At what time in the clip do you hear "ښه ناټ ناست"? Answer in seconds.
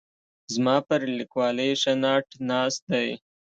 1.81-2.81